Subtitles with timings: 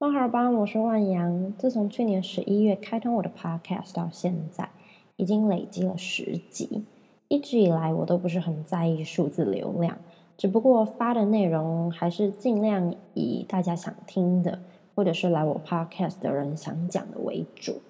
[0.00, 1.52] 猫好吧，我是万阳。
[1.58, 4.68] 自从去年十一月开通我的 Podcast 到现在，
[5.16, 6.84] 已经累积了十集。
[7.26, 9.98] 一直以来，我都不是很在意数字流量，
[10.36, 14.60] 只不过发的内容还是尽量以大家想听的，
[14.94, 17.80] 或者是来我 Podcast 的人想讲的为主。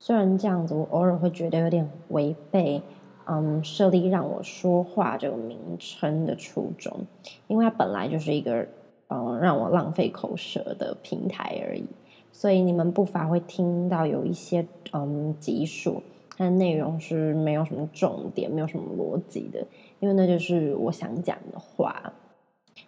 [0.00, 2.82] 虽然这样子，我偶尔会觉得有点违背，
[3.26, 7.06] 嗯，设立让我说话这个名称的初衷，
[7.46, 8.66] 因为它本来就是一个。
[9.08, 11.84] 嗯，让我浪费口舌的平台而已，
[12.32, 16.02] 所以你们不乏会听到有一些嗯集数，
[16.36, 19.66] 它的内容是没有什么重点，没有什么逻辑的，
[20.00, 22.12] 因为那就是我想讲的话。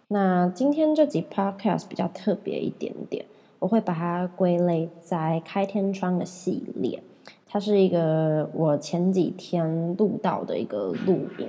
[0.09, 3.25] 那今天这集 podcast 比较特别一点点，
[3.59, 7.01] 我会把它归类在开天窗的系列，
[7.45, 11.47] 它是一个我前几天录到的一个录音。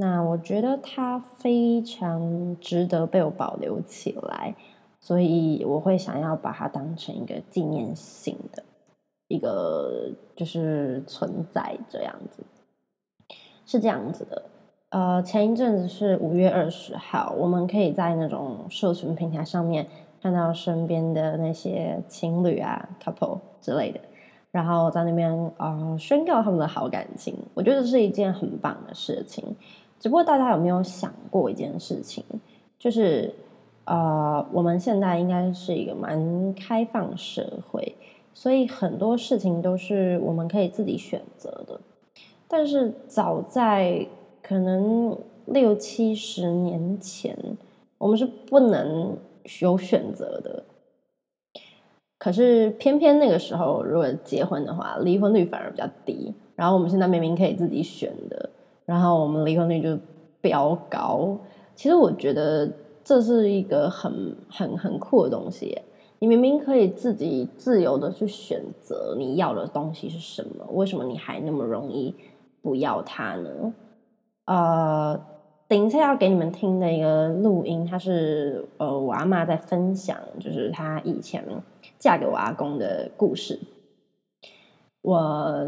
[0.00, 4.54] 那我觉得它非常值得被我保留起来，
[4.98, 8.62] 所以我会想要把它当成一个纪念性的
[9.28, 12.42] 一个就是存在这样子，
[13.66, 14.42] 是这样子的。
[14.88, 19.86] 呃，前一阵子是五月二十号，我们可以在那种社群平台上面
[20.22, 24.00] 看到身边的那些情侣啊、couple 之类的，
[24.50, 29.44] 然后在那边啊宣告他们的好感情，我觉得是一件很棒的事情。
[30.00, 32.24] 只不过大家有没有想过一件事情，
[32.78, 33.32] 就是
[33.84, 37.94] 呃，我们现在应该是一个蛮开放社会，
[38.32, 41.78] 所以很多事情都是我们可以自己选择的。
[42.48, 44.06] 但是早在
[44.42, 47.36] 可能六七十年前，
[47.98, 49.16] 我们是不能
[49.60, 50.64] 有选择的。
[52.18, 56.34] 可是偏偏那个时候，如果结婚的话，离婚率反而比较低。
[56.54, 58.49] 然后我们现在明明可以自己选的。
[58.90, 59.96] 然后我们离婚率就
[60.40, 61.38] 飙高，
[61.76, 62.68] 其实我觉得
[63.04, 65.78] 这是一个很很很酷的东西。
[66.18, 72.12] 你明明可以自己自由的去选择你要的东西是什么，为什么你还那么容易
[72.60, 73.72] 不要它呢？
[74.46, 75.20] 呃，
[75.68, 81.46] 等一下要给你们听的一个录音，它是呃我阿妈在分享，就是她以前
[81.96, 83.56] 嫁给我阿公的故事。
[85.02, 85.64] 我。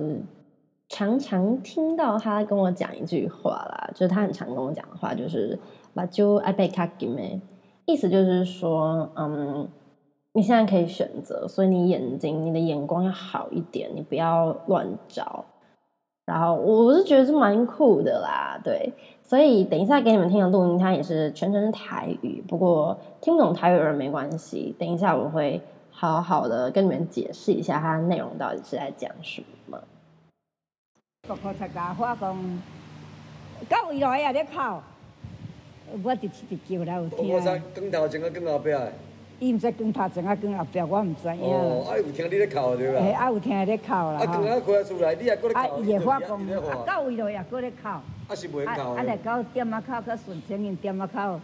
[0.92, 5.58] 常常听到他跟我讲一句话啦，就是他很常跟我讲的话，就是
[5.94, 7.40] 把就爱被卡给没，
[7.86, 9.66] 意思就是说，嗯，
[10.34, 15.46] 你现在可以选择，所以你眼睛、你的眼光要好一点，你不要乱找。
[16.26, 18.92] 然后我是觉得是蛮酷的啦，对，
[19.22, 25.58] 所以等一下给你们听的录音，它也是全程是台语，不过听不懂台语的人没关系，等一下我会
[25.90, 29.78] 好好的跟你们解释一下它的内容到底是在讲什么。
[31.24, 32.58] 国考参加化工，
[33.68, 34.82] 到未来也咧哭，
[36.02, 37.28] 我直直叫来有听。
[37.32, 38.92] 我知光头前啊，光后壁的。
[39.38, 41.42] 伊毋知光头前啊，光后壁，我毋知影。
[41.42, 43.00] 哦，啊有听你咧哭对吧？
[43.00, 44.18] 嘿，啊有听伊咧哭啦。
[44.18, 45.60] 啊，光啊开出来，你也搁咧哭。
[45.60, 47.86] 啊，伊会化工，啊到未来也搁咧哭。
[47.88, 48.02] 啊
[48.34, 48.92] 是袂哭。
[48.94, 51.40] 啊来到点仔口，较顺清因点仔口，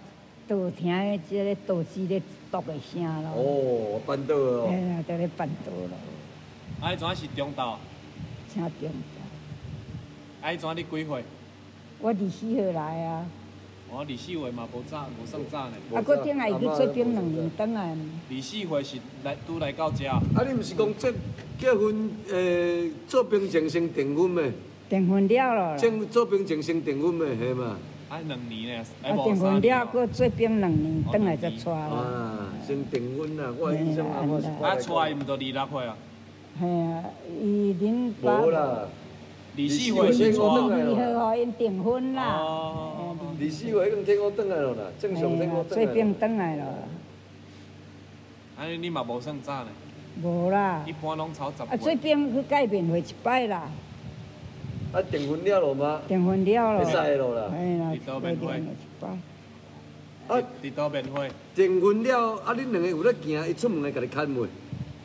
[0.48, 3.30] 都听即个导师咧读的声咯。
[3.36, 4.66] 哦，班导哦。
[4.68, 5.96] 嘿啊，在咧班导咯。
[6.84, 7.78] 啊，伊怎是中道？
[8.52, 8.90] 请中。
[10.40, 11.24] 哎，怎你几岁？
[12.00, 13.26] 我二四岁来啊。
[13.90, 15.72] 我二四岁嘛，无早，无算早呢。
[15.94, 17.88] 啊，搁顶下伊去做兵两年，等来。
[18.30, 20.06] 二四岁是来拄来到遮。
[20.06, 21.12] 啊，你毋是讲结
[21.58, 24.52] 结婚诶，做兵前先订婚咩？
[24.88, 25.76] 订婚了咯。
[25.76, 27.34] 正做兵前先订婚咩？
[27.36, 27.76] 系嘛？
[28.08, 28.84] 啊，两年呢？
[29.02, 31.76] 啊，订婚了，搁做兵两年，等来才娶啦。
[31.76, 34.36] 啊，先订婚啦，我印象啊，我。
[34.64, 35.96] 啊，娶伊毋都二六岁啊？
[36.60, 37.04] 系啊，
[37.42, 38.40] 伊恁爸。
[38.42, 38.88] 无啦。
[39.58, 42.40] 二四回先娶，二号因订婚啦。
[43.40, 45.86] 李四岁已经天我转来了啦，正常天我转来。
[45.86, 46.64] 做兵转来了。
[48.56, 49.70] 安尼你嘛无算早呢？
[50.22, 50.84] 无啦。
[50.86, 51.64] 一般拢超十。
[51.64, 53.68] 啊，做兵去改变回一摆啦。
[54.92, 56.02] 啊，订婚了了吗？
[56.06, 56.84] 订婚了了。
[56.84, 57.52] 会使了啦。
[57.52, 58.62] 哎啦，一刀变会。
[60.28, 61.28] 啊，一刀变会。
[61.56, 64.46] 订婚了，啊，恁两个有咧行，伊出门来甲你牵袂？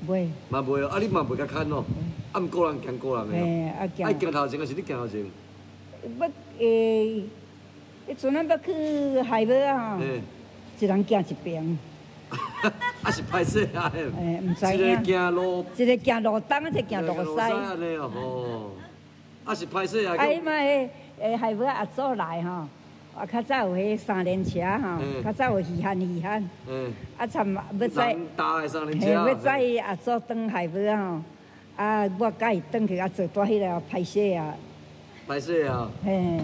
[0.07, 0.27] 袂。
[0.49, 1.83] 嘛袂咯，啊，你嘛袂甲牵咯？
[2.33, 3.69] 啊，毋个人行个人诶，
[4.03, 5.23] 啊，行头前还是你行头前？
[6.19, 6.27] 要
[6.59, 7.23] 诶，
[8.09, 9.99] 迄阵啊要去海边啊，
[10.79, 11.77] 一人行一边。
[13.03, 14.91] 啊是歹势啊，诶， 毋知影。
[14.93, 17.39] 一个行路，一个行路东，一个行路西。
[17.39, 18.71] 安尼哦，吼，
[19.45, 20.15] 啊是歹势啊。
[20.17, 20.89] 啊，伊嘛诶
[21.19, 22.49] 诶海尾啊做来吼，
[23.15, 26.49] 啊较早有迄三轮车吼，较早有稀罕稀罕。
[26.67, 26.91] 嗯。
[27.15, 28.17] 啊，参要载，
[28.99, 31.21] 嘿，要载啊做登海尾吼。
[31.75, 34.55] 啊，我甲伊转去啊，做多迄个拍摄啊，
[35.27, 35.89] 拍摄啊。
[36.03, 36.39] 嘿，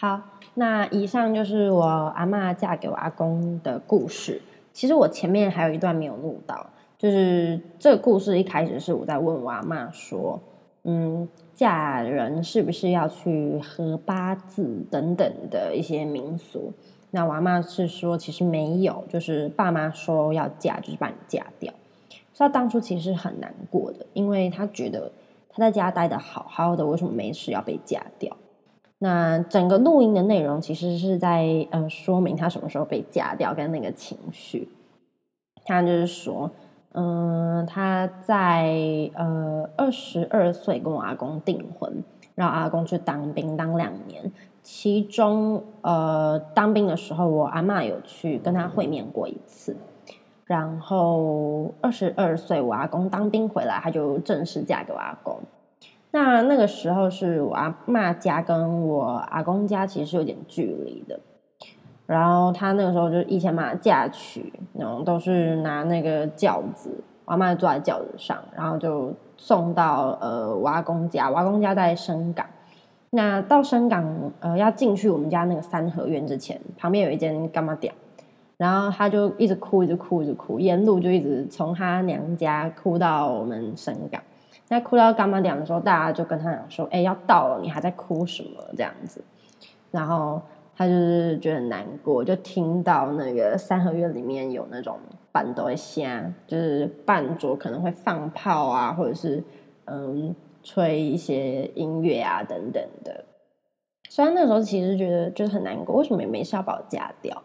[0.00, 0.20] 好，
[0.54, 4.40] 那以上就是我阿妈嫁给我阿公的故事。
[4.72, 6.66] 其实我前面还有一段没有录到，
[6.98, 10.40] 就是这个故事一开始是我在问我阿妈说，
[10.84, 16.72] 嗯，嫁人是不是要去合八字等等的一些民俗？
[17.10, 21.72] 那我阿妈是说，其实没有，就是爸妈说要嫁，就是把你嫁掉。
[22.36, 25.10] 所以他当初其实很难过的，因为他觉得
[25.48, 28.36] 他在家待的好好的，为什么没事要被嫁掉？
[28.98, 34.68] 那整个录音的内容其实是在呃说明他什么时候被嫁掉跟那个情绪。
[35.64, 36.50] 他就是说，
[36.92, 42.04] 嗯，他在呃二十二岁跟我阿公订婚，
[42.34, 44.30] 让阿公去当兵当两年。
[44.62, 49.74] 其中，呃，当兵的时候，我阿妈有去跟他会面过一次。
[50.46, 55.36] 然后二十二岁，我阿公当兵回来，他就正式嫁给我阿公。
[56.12, 61.18] 那那个时候是我阿妈家跟我阿公家其实是有点距离的。
[62.06, 66.90] 然后他那个时候就以前嘛嫁娶，然后都是拿那个轿子，
[67.24, 72.46] 我阿妈坐在轿子上，然后就送到呃我阿公家，我阿公家在深港。
[73.10, 77.92] 那到深港，呃，要进去我们家那个三合院之前，旁边有一间干妈店，
[78.56, 84.22] 然后他就一直哭，一直哭，一直哭，沿路就一直从他娘家哭到我们深港。
[84.68, 89.22] 那哭到干妈店的时候，大家就跟他讲说：“哎，要到了，你还在哭什么？”这样子，
[89.90, 90.40] 然后
[90.76, 94.98] 他就是觉得难过，就听到那个三合院里面有那种
[95.30, 99.42] 伴奏声，就是伴桌可能会放炮啊，或者是
[99.86, 100.34] 嗯。
[100.68, 103.24] 吹一些音乐啊，等等的。
[104.08, 107.40] 虽然那时候其实觉得就是很难过，为什么也没事要把我嫁掉？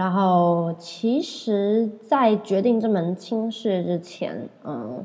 [0.00, 5.04] 然后其实，在决定这门亲事之前，嗯，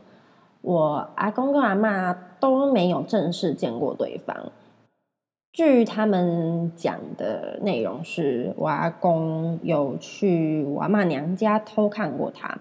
[0.61, 4.53] 我阿公跟阿妈都没有正式见过对方。
[5.51, 12.57] 据他们讲的内容是，我阿公有去我阿妈娘家偷看过他。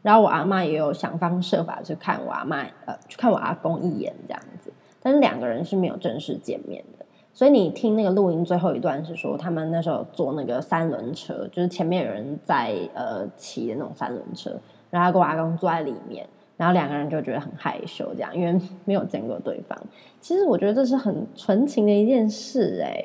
[0.00, 6.95] 然后我阿妈也有想方设法去看我阿妈，呃，去看我阿公一眼这样子，但是两个人是没有正式见面的。
[7.36, 19.78] 所以你听那个录音最后一段是说，他们那时候坐那个三轮车，就是前面有人在呃骑的那种三轮车，然后跟我阿公坐在里面，然后两个人就觉得很害羞，这样因为没有见过对方。
[20.18, 23.04] 其实我觉得这是很纯情的一件事，哎，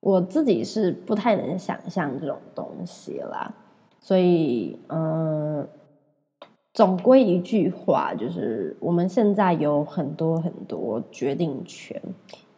[0.00, 3.54] 我自己是不太能想象这种东西啦，
[4.00, 5.64] 所以嗯。
[6.72, 12.00] 总归一句话，就是我们现在有很多很多决定权，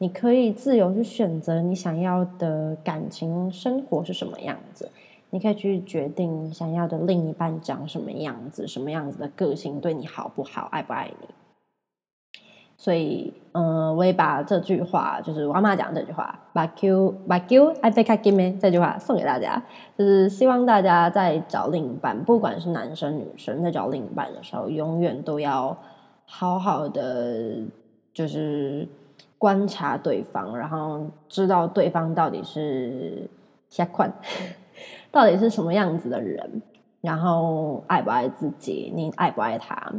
[0.02, 4.90] 你可以自由去选择你想要的感情生活是什么样子，
[5.30, 11.28] 你可以去决定你想要的另一半长什么样子，什么样子的个性对你好不好，爱不爱你。
[12.76, 19.62] 所以，嗯，我也把这句话，就是我妈讲这句话，把 Q 把 Q I think I give me 这句话送给大家，
[19.96, 25.76] 就是希望大家在找另一半，不管是男生女生，在找另一半的时候，永远都要
[26.24, 27.58] 好好的，
[28.12, 28.88] 就是
[29.42, 33.28] 观察对方，然后知道对方到底是
[33.68, 34.08] 下款，
[35.10, 36.62] 到底是什么样子的人，
[37.00, 39.92] 然后爱不爱自己，你爱不爱他。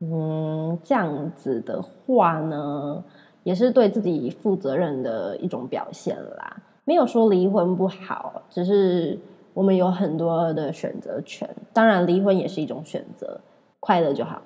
[0.00, 3.02] 嗯，这样子的话呢，
[3.42, 6.58] 也是对自己负责任的一种表现啦。
[6.84, 9.18] 没有说离婚不好，只是
[9.54, 11.48] 我们有很多的选择权。
[11.72, 13.40] 当然，离婚也是一种选择，
[13.80, 14.42] 快乐就好。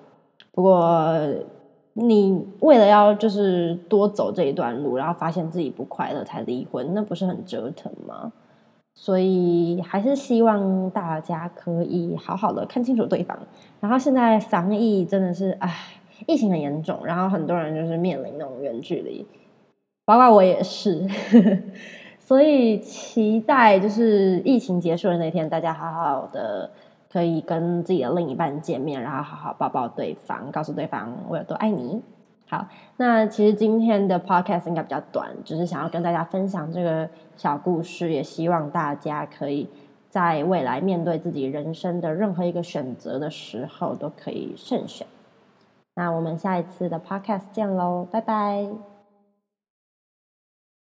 [0.52, 1.12] 不过，
[1.94, 8.32] 你为了要就是多走这一段路，然后发现自己不快乐才离婚，那不是很折腾吗？
[8.96, 13.36] 所以还是希望大家可以好好的看清楚对方。
[13.80, 15.74] 然后现在防疫真的是，唉，
[16.26, 19.26] 疫情很严重，然后很多人就是面临那种远距离，
[20.04, 21.08] 包括我也是。
[22.20, 26.70] 所以期待就是疫情结束的那天，大家好好的
[27.14, 32.02] 可以跟自己的另一半见面，然后好好抱抱对方，告诉对方我有多爱你。
[32.48, 32.66] 好，
[32.96, 39.70] 那其实今天的 podcast 应该比较短，只是想要跟大家分享这个小故事，也希望大家可以
[40.10, 45.06] 在未来面对自己人生的任何一个选择的时候，都可以慎选。
[45.94, 48.93] 那我们下一次的 podcast 见喽，拜拜。